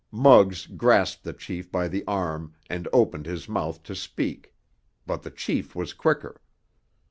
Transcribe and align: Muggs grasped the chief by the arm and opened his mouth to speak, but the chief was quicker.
Muggs 0.09 0.65
grasped 0.65 1.23
the 1.25 1.31
chief 1.31 1.71
by 1.71 1.87
the 1.87 2.03
arm 2.07 2.55
and 2.71 2.87
opened 2.91 3.27
his 3.27 3.47
mouth 3.47 3.83
to 3.83 3.93
speak, 3.93 4.51
but 5.05 5.21
the 5.21 5.29
chief 5.29 5.75
was 5.75 5.93
quicker. 5.93 6.41